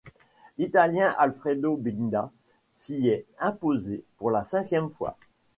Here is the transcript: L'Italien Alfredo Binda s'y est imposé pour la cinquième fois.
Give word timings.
L'Italien 0.57 1.13
Alfredo 1.19 1.77
Binda 1.77 2.31
s'y 2.71 3.07
est 3.07 3.27
imposé 3.37 4.03
pour 4.17 4.31
la 4.31 4.43
cinquième 4.43 4.89
fois. 4.89 5.15